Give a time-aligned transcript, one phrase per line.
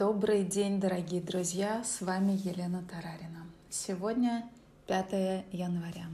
[0.00, 1.84] Добрый день, дорогие друзья!
[1.84, 3.46] С вами Елена Тарарина.
[3.68, 4.48] Сегодня
[4.86, 6.06] 5 января.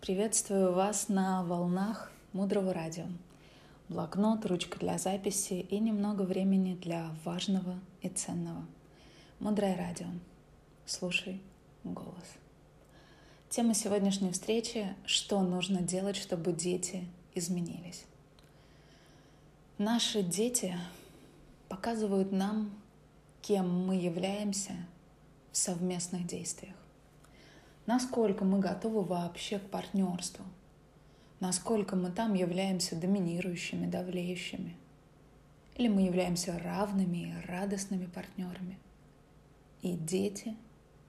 [0.00, 3.04] Приветствую вас на волнах Мудрого радио.
[3.90, 8.64] Блокнот, ручка для записи и немного времени для важного и ценного.
[9.38, 10.06] Мудрое радио.
[10.86, 11.42] Слушай
[11.84, 12.24] голос.
[13.50, 18.06] Тема сегодняшней встречи– что нужно делать, чтобы дети изменились.
[19.76, 20.74] Наши дети
[21.68, 22.70] показывают нам,
[23.42, 24.72] кем мы являемся
[25.52, 26.74] в совместных действиях.
[27.86, 30.44] Насколько мы готовы вообще к партнерству.
[31.40, 34.76] Насколько мы там являемся доминирующими, давлеющими.
[35.76, 38.78] Или мы являемся равными и радостными партнерами.
[39.82, 40.54] И дети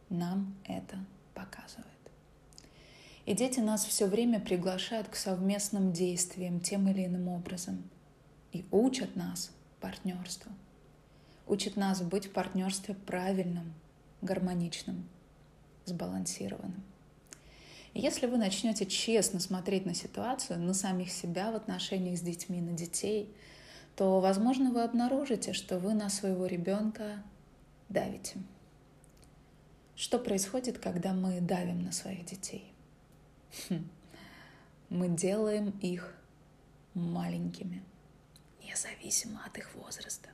[0.10, 0.98] нам это
[1.34, 1.88] показывают.
[3.26, 7.84] И дети нас все время приглашают к совместным действиям тем или иным образом
[8.52, 10.52] и учат нас партнерству
[11.52, 13.74] учит нас быть в партнерстве правильным,
[14.22, 15.06] гармоничным,
[15.84, 16.82] сбалансированным.
[17.94, 22.62] И если вы начнете честно смотреть на ситуацию, на самих себя в отношениях с детьми,
[22.62, 23.30] на детей,
[23.98, 27.22] то, возможно, вы обнаружите, что вы на своего ребенка
[27.90, 28.38] давите.
[29.98, 32.74] Что происходит, когда мы давим на своих детей?
[33.68, 33.90] Хм.
[34.88, 36.16] Мы делаем их
[36.94, 37.84] маленькими,
[38.64, 40.30] независимо от их возраста.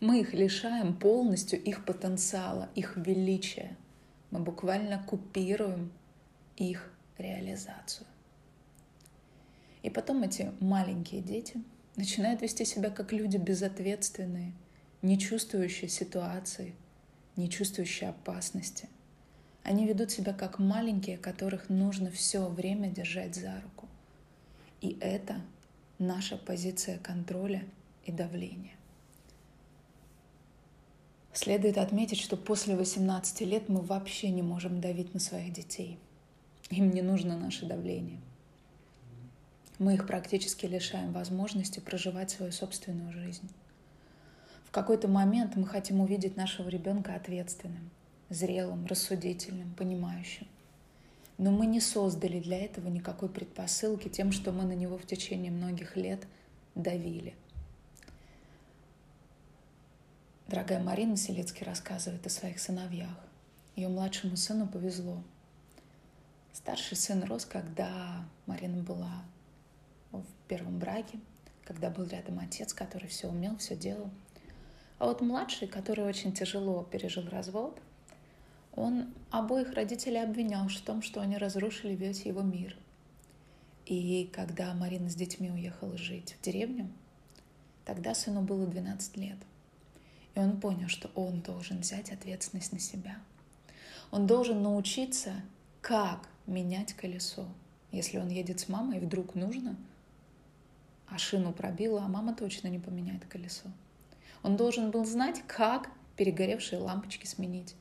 [0.00, 3.76] Мы их лишаем полностью их потенциала, их величия.
[4.30, 5.92] Мы буквально купируем
[6.56, 8.06] их реализацию.
[9.82, 11.62] И потом эти маленькие дети
[11.96, 14.52] начинают вести себя как люди безответственные,
[15.02, 16.74] не чувствующие ситуации,
[17.36, 18.88] не чувствующие опасности.
[19.62, 23.88] Они ведут себя как маленькие, которых нужно все время держать за руку.
[24.80, 25.40] И это
[25.98, 27.64] наша позиция контроля
[28.04, 28.74] и давления.
[31.34, 35.98] Следует отметить, что после 18 лет мы вообще не можем давить на своих детей.
[36.70, 38.20] Им не нужно наше давление.
[39.80, 43.50] Мы их практически лишаем возможности проживать свою собственную жизнь.
[44.64, 47.90] В какой-то момент мы хотим увидеть нашего ребенка ответственным,
[48.30, 50.46] зрелым, рассудительным, понимающим.
[51.36, 55.50] Но мы не создали для этого никакой предпосылки тем, что мы на него в течение
[55.50, 56.28] многих лет
[56.76, 57.34] давили–
[60.46, 63.16] Дорогая Марина Селецкий рассказывает о своих сыновьях.
[63.76, 65.22] Ее младшему сыну повезло.
[66.52, 69.22] Старший сын рос, когда Марина была
[70.12, 71.18] в первом браке,
[71.64, 74.10] когда был рядом отец, который все умел, все делал.
[74.98, 77.80] А вот младший, который очень тяжело пережил развод,
[78.74, 82.76] он обоих родителей обвинял в том, что они разрушили весь его мир.
[83.86, 86.90] И когда Марина с детьми уехала жить в деревню,
[87.86, 89.38] тогда сыну было 12 лет–
[90.34, 93.18] и он понял, что он должен взять ответственность на себя.
[94.10, 95.34] Он должен научиться,
[95.80, 97.46] как менять колесо.
[97.92, 99.76] Если он едет с мамой, вдруг нужно,
[101.06, 103.68] а шину пробило, а мама точно не поменяет колесо.
[104.42, 107.74] Он должен был знать, как перегоревшие лампочки сменить.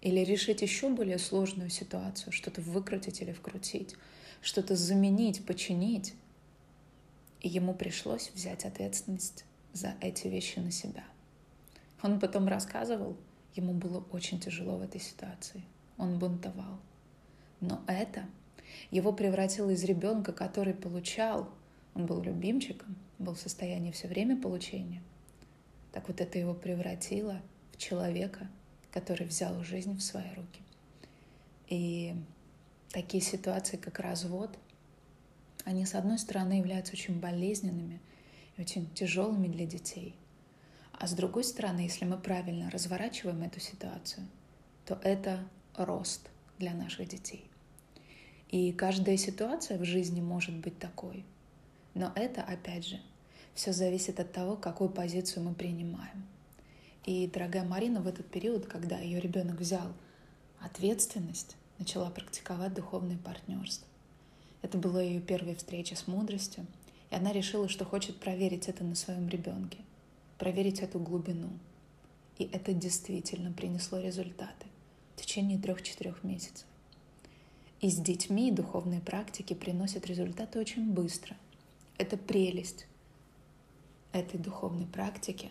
[0.00, 3.96] Или решить еще более сложную ситуацию, что-то выкрутить или вкрутить,
[4.40, 6.14] что-то заменить, починить.
[7.40, 11.04] И ему пришлось взять ответственность за эти вещи на себя.
[12.06, 13.16] Он потом рассказывал,
[13.56, 15.64] ему было очень тяжело в этой ситуации.
[15.98, 16.78] Он бунтовал.
[17.60, 18.26] Но это
[18.92, 21.50] его превратило из ребенка, который получал,
[21.96, 25.02] он был любимчиком, был в состоянии все время получения.
[25.90, 28.46] Так вот это его превратило в человека,
[28.92, 30.62] который взял жизнь в свои руки.
[31.66, 32.14] И
[32.90, 34.56] такие ситуации, как развод,
[35.64, 38.00] они, с одной стороны, являются очень болезненными
[38.56, 40.14] и очень тяжелыми для детей–
[40.98, 44.26] а с другой стороны, если мы правильно разворачиваем эту ситуацию,
[44.86, 45.46] то это
[45.76, 47.44] рост для наших детей.
[48.48, 51.24] И каждая ситуация в жизни может быть такой.
[51.94, 53.00] Но это, опять же,
[53.54, 56.26] все зависит от того, какую позицию мы принимаем.
[57.04, 59.92] И дорогая Марина в этот период, когда ее ребенок взял
[60.60, 63.86] ответственность, начала практиковать духовное партнерство.
[64.62, 66.66] Это была ее первая встреча с мудростью,
[67.10, 69.78] и она решила, что хочет проверить это на своем ребенке–
[70.38, 71.50] проверить эту глубину.
[72.38, 74.66] И это действительно принесло результаты
[75.14, 76.66] в течение трех-четырех месяцев.
[77.80, 81.36] И с детьми духовные практики приносят результаты очень быстро.
[81.98, 82.86] Это прелесть
[84.12, 85.50] этой духовной практики,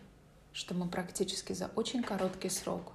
[0.53, 2.93] что мы практически за очень короткий срок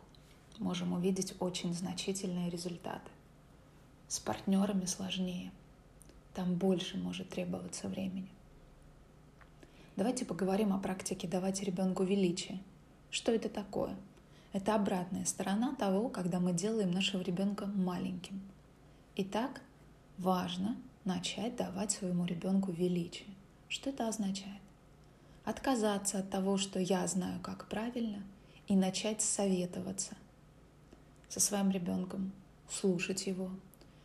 [0.58, 3.10] можем увидеть очень значительные результаты.
[4.08, 5.52] С партнерами сложнее.
[6.34, 8.28] Там больше может требоваться времени.
[10.00, 12.58] Давайте поговорим о практике давать ребенку величие
[13.10, 13.94] Что это такое?
[14.54, 18.40] Это обратная сторона того, когда мы делаем нашего ребенка маленьким.
[19.16, 19.60] Итак,
[20.16, 23.28] важно начать давать своему ребенку величие.
[23.68, 24.62] Что это означает?
[25.44, 28.22] Отказаться от того, что я знаю, как правильно,
[28.68, 30.16] и начать советоваться
[31.28, 32.32] со своим ребенком,
[32.70, 33.50] слушать его,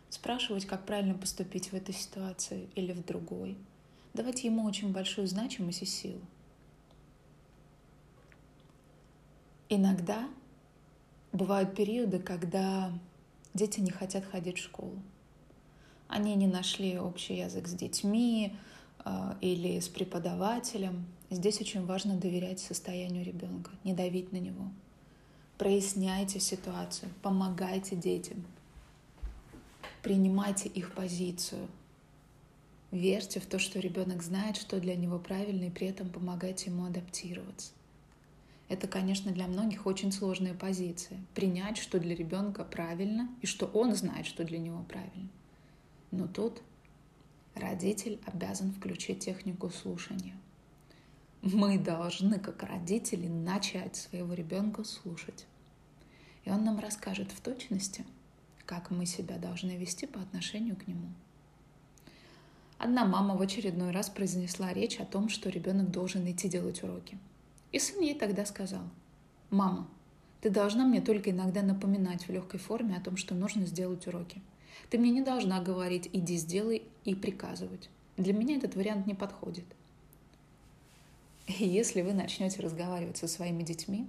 [0.09, 3.57] спрашивать, как правильно поступить в этой ситуации или в другой,
[4.15, 6.21] давать ему очень большую значимость и силу.
[9.69, 10.27] Иногда
[11.31, 12.91] бывают периоды, когда
[13.53, 14.97] дети не хотят ходить в школу.
[16.07, 18.55] Они не нашли общий язык с детьми
[19.03, 21.05] э, или с преподавателем.
[21.29, 24.69] Здесь очень важно доверять состоянию ребенка, не давить на него.
[25.57, 28.45] Проясняйте ситуацию, помогайте детям,
[30.03, 31.67] принимайте их позицию,
[32.91, 36.85] верьте в то, что ребенок знает, что для него правильно, и при этом помогайте ему
[36.85, 37.71] адаптироваться.
[38.67, 41.19] Это, конечно, для многих очень сложная позиция.
[41.35, 45.29] Принять, что для ребенка правильно, и что он знает, что для него правильно.
[46.11, 46.61] Но тут
[47.53, 50.35] родитель обязан включить технику слушания.
[51.43, 55.45] Мы должны, как родители, начать своего ребенка слушать.
[56.43, 58.03] И он нам расскажет в точности,
[58.65, 61.09] как мы себя должны вести по отношению к нему.
[62.77, 67.17] Одна мама в очередной раз произнесла речь о том, что ребенок должен идти делать уроки–
[67.75, 68.83] и сын ей тогда сказал,
[69.49, 69.89] «Мама,
[70.39, 74.41] ты должна мне только иногда напоминать в легкой форме о том, что нужно сделать уроки.
[74.89, 77.89] Ты мне не должна говорить «иди сделай» и приказывать.
[78.15, 79.65] Для меня этот вариант не подходит».
[81.47, 84.07] И если вы начнете разговаривать со своими детьми,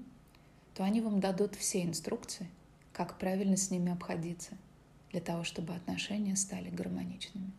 [0.75, 2.49] то они вам дадут все инструкции,
[2.93, 4.57] как правильно с ними обходиться,
[5.11, 7.51] для того, чтобы отношения стали гармоничными.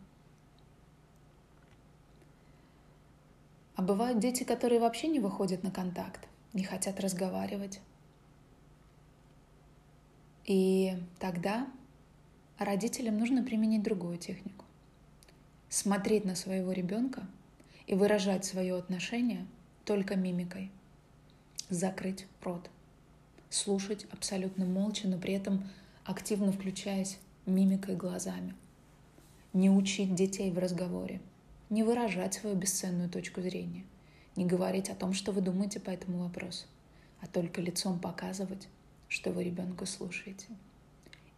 [3.78, 7.78] А бывают дети, которые вообще не выходят на контакт, не хотят разговаривать.
[10.44, 11.68] И тогда
[12.58, 14.64] родителям нужно применить другую технику.
[15.68, 17.24] Смотреть на своего ребенка
[17.86, 19.46] и выражать свое отношение
[19.84, 20.72] только мимикой.
[21.70, 22.68] Закрыть рот.
[23.48, 25.62] Слушать абсолютно молча, но при этом
[26.02, 28.56] активно включаясь мимикой глазами.
[29.52, 31.20] Не учить детей в разговоре–
[31.70, 33.84] не выражать свою бесценную точку зрения,
[34.36, 36.66] не говорить о том, что вы думаете по этому вопросу,
[37.20, 38.68] а только лицом показывать,
[39.08, 40.46] что вы ребенка слушаете.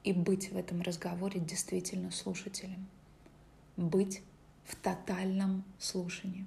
[0.02, 2.86] И быть в этом разговоре действительно слушателем.
[3.76, 4.22] Быть
[4.64, 6.46] в тотальном слушании.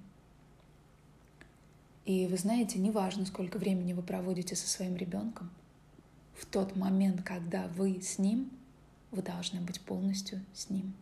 [2.05, 5.49] И вы знаете, неважно, сколько времени вы проводите со своим ребенком,
[6.37, 8.51] в тот момент, когда вы с ним,
[9.11, 10.93] вы должны быть полностью с ним.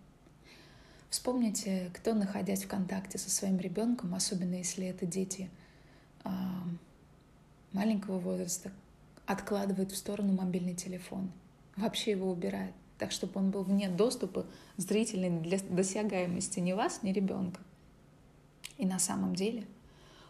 [1.12, 5.50] Вспомните, кто, находясь в контакте со своим ребенком, особенно если это дети
[6.24, 6.64] а,
[7.74, 8.72] маленького возраста,
[9.26, 11.30] откладывает в сторону мобильный телефон,
[11.76, 14.46] вообще его убирает, так чтобы он был вне доступа
[14.78, 17.60] зрительной для досягаемости ни вас, ни ребенка.
[18.78, 19.68] И на самом деле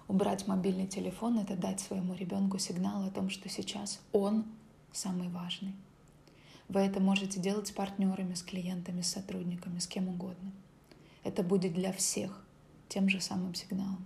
[0.08, 4.46] убрать мобильный телефон— это дать своему ребенку сигнал о том, что сейчас он
[4.92, 5.76] самый важный.
[6.70, 10.52] Вы это можете делать с партнерами, с клиентами, с сотрудниками, с кем угодно—
[11.32, 12.46] это будет для всех
[12.90, 14.06] тем же самым сигналом.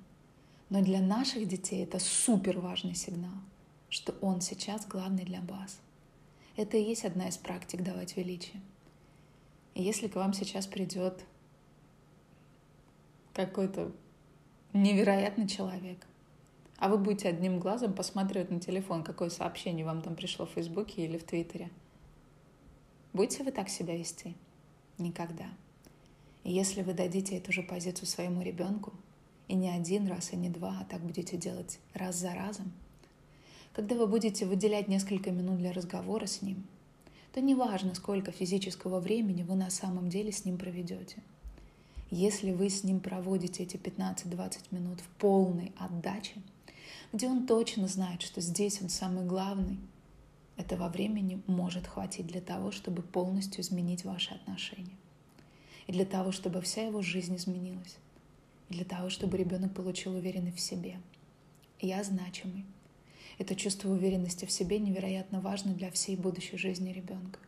[0.70, 3.34] Но для наших детей это супер важный сигнал,
[3.90, 5.80] что он сейчас главный для вас.
[6.56, 8.62] Это и есть одна из практик давать величие.
[9.74, 11.26] И если к вам сейчас придет
[13.34, 13.92] какой-то
[14.74, 16.06] невероятный человек,
[16.78, 21.06] а вы будете одним глазом посматривать на телефон, какое сообщение вам там пришло в Фейсбуке
[21.06, 21.72] или в Твиттере,
[23.14, 24.36] будете вы так себя вести?
[25.00, 25.48] Никогда.
[26.46, 28.94] И если вы дадите эту же позицию своему ребенку,
[29.48, 32.72] и не один раз, и не два, а так будете делать раз за разом,
[33.74, 36.68] когда вы будете выделять несколько минут для разговора с ним,
[37.34, 41.18] то неважно, сколько физического времени вы на самом деле с ним проведете.
[42.12, 46.36] Если вы с ним проводите эти 15-20 минут в полной отдаче,
[47.12, 49.80] где он точно знает, что здесь он самый главный,
[50.58, 54.96] этого времени может хватить для того, чтобы полностью изменить ваши отношения
[55.88, 57.98] и для того, чтобы вся его жизнь изменилась,
[58.70, 60.98] и для того, чтобы ребенок получил уверенность в себе.
[61.80, 62.66] Я значимый.
[63.38, 67.40] Это чувство уверенности в себе невероятно важно для всей будущей жизни ребенка,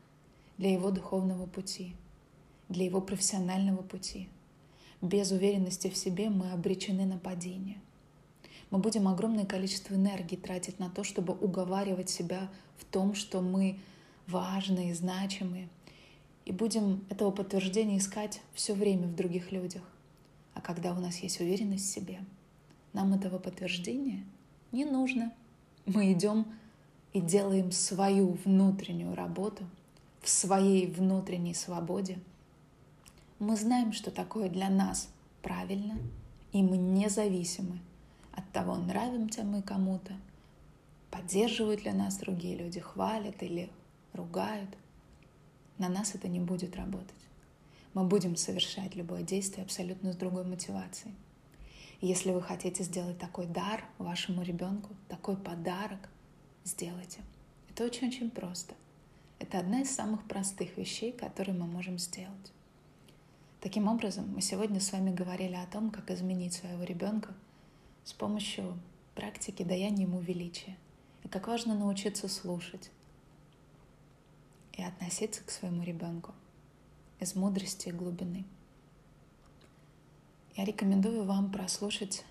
[0.57, 1.95] для его духовного пути,
[2.67, 4.27] для его профессионального пути.
[5.01, 7.79] Без уверенности в себе мы обречены на падение.
[8.69, 13.79] Мы будем огромное количество энергии тратить на то, чтобы уговаривать себя в том, что мы
[14.27, 15.69] важные, значимые,
[16.47, 19.83] и будем этого подтверждения искать все время в других людях.
[20.53, 22.21] А когда у нас есть уверенность в себе,
[22.93, 24.23] нам этого подтверждения
[24.71, 25.33] не нужно.
[25.85, 26.45] Мы идем
[27.11, 29.65] и делаем свою внутреннюю работу
[30.21, 32.17] в своей внутренней свободе,
[33.39, 35.09] мы знаем, что такое для нас
[35.41, 35.97] правильно,
[36.53, 37.79] и мы независимы
[38.31, 40.13] от того, нравимся мы кому-то,
[41.11, 43.69] поддерживают ли нас другие люди, хвалят или
[44.13, 44.69] ругают.
[45.77, 47.13] На нас это не будет работать.
[47.93, 51.13] Мы будем совершать любое действие абсолютно с другой мотивацией.
[51.99, 56.09] если вы хотите сделать такой дар вашему ребенку, такой подарок,
[56.63, 57.21] сделайте.
[57.69, 58.75] Это очень-очень просто.
[59.39, 62.51] Это одна из самых простых вещей, которые мы можем сделать.
[63.61, 67.33] Таким образом, мы сегодня с вами говорили о том, как изменить своего ребенка
[68.03, 68.77] с помощью
[69.15, 70.77] практики даяния ему величия.
[71.23, 72.91] И как важно научиться слушать
[74.77, 76.33] и относиться к своему ребенку
[77.19, 78.45] из мудрости и глубины.
[80.55, 82.23] Я рекомендую вам прослушать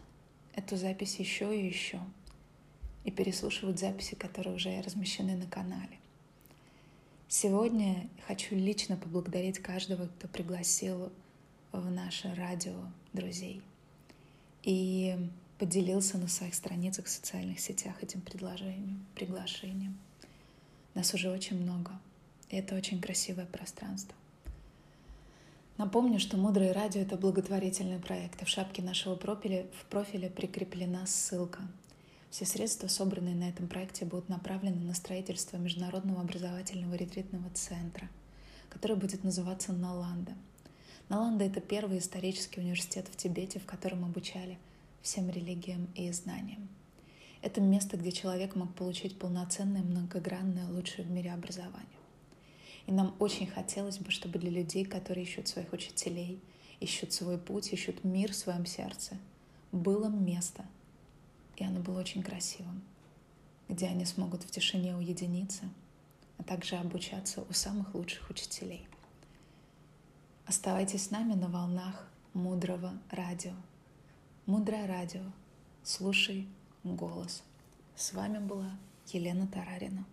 [0.55, 2.01] эту запись еще и еще
[3.05, 5.99] и переслушивать записи, которые уже размещены на канале.
[7.29, 11.13] Сегодня хочу лично поблагодарить каждого, кто пригласил
[11.73, 12.77] в наше радио
[13.13, 13.63] друзей
[14.63, 15.17] и
[15.59, 19.99] поделился на своих страницах в социальных сетях этим предложением, приглашением.
[20.95, 21.93] Нас уже очень много,
[22.51, 24.15] это очень красивое пространство.
[25.79, 31.07] Напомню, что «Мудрое радио»— это благотворительный проект, и в шапке нашего профиля, в профиле прикреплена
[31.07, 31.61] ссылка
[32.31, 38.09] все средства, собранные на этом проекте, будут направлены на строительство Международного образовательного ретритного центра,
[38.69, 40.35] который будет называться Наланда.
[41.09, 44.59] Наланда— это первый исторический университет в Тибете, в котором обучали
[45.03, 46.69] всем религиям и знаниям.
[47.43, 51.96] Это место, где человек мог получить полноценное, многогранное, лучшее в мире образование.
[52.87, 56.41] И нам очень хотелось бы, чтобы для людей, которые ищут своих учителей,
[56.81, 59.19] ищут свой путь, ищут мир в своем сердце,
[59.73, 60.65] было место—
[61.57, 62.83] и оно было очень красивым,
[63.69, 65.65] где они смогут в тишине уединиться,
[66.39, 68.87] а также обучаться у самых лучших учителей.
[70.47, 73.55] Оставайтесь с нами на волнах мудрого радио.
[74.45, 75.23] Мудрое радио.
[75.83, 76.47] Слушай
[76.85, 77.43] голос.
[77.97, 78.79] С вами была
[79.09, 80.05] Елена Тарарина.